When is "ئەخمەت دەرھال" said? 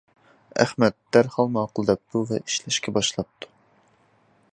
0.61-1.51